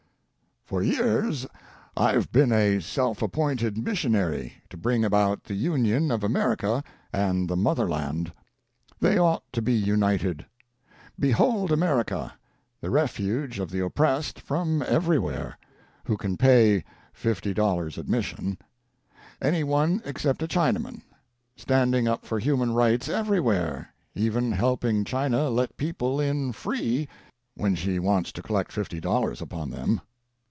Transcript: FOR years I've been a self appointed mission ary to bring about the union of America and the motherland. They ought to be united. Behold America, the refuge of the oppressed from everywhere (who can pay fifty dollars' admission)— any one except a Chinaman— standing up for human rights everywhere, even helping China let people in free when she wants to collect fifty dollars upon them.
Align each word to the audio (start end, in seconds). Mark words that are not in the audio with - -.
FOR 0.63 0.81
years 0.81 1.45
I've 1.97 2.31
been 2.31 2.53
a 2.53 2.79
self 2.79 3.21
appointed 3.21 3.77
mission 3.77 4.15
ary 4.15 4.53
to 4.69 4.77
bring 4.77 5.03
about 5.03 5.43
the 5.43 5.53
union 5.53 6.09
of 6.11 6.23
America 6.23 6.81
and 7.11 7.49
the 7.49 7.57
motherland. 7.57 8.31
They 8.97 9.17
ought 9.17 9.43
to 9.51 9.61
be 9.61 9.73
united. 9.73 10.45
Behold 11.19 11.73
America, 11.73 12.35
the 12.79 12.89
refuge 12.89 13.59
of 13.59 13.69
the 13.69 13.83
oppressed 13.83 14.39
from 14.39 14.81
everywhere 14.83 15.57
(who 16.05 16.15
can 16.15 16.37
pay 16.37 16.85
fifty 17.11 17.53
dollars' 17.53 17.97
admission)— 17.97 18.57
any 19.41 19.65
one 19.65 20.01
except 20.05 20.41
a 20.41 20.47
Chinaman— 20.47 21.01
standing 21.57 22.07
up 22.07 22.25
for 22.25 22.39
human 22.39 22.73
rights 22.73 23.09
everywhere, 23.09 23.93
even 24.15 24.53
helping 24.53 25.03
China 25.03 25.49
let 25.49 25.75
people 25.75 26.17
in 26.21 26.53
free 26.53 27.09
when 27.57 27.75
she 27.75 27.99
wants 27.99 28.31
to 28.31 28.41
collect 28.41 28.71
fifty 28.71 29.01
dollars 29.01 29.41
upon 29.41 29.69
them. 29.69 29.99